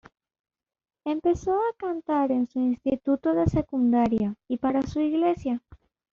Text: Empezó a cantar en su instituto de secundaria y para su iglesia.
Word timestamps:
Empezó 1.05 1.53
a 1.55 1.75
cantar 1.77 2.31
en 2.31 2.49
su 2.49 2.57
instituto 2.57 3.35
de 3.35 3.45
secundaria 3.45 4.33
y 4.47 4.57
para 4.57 4.81
su 4.81 4.99
iglesia. 4.99 5.61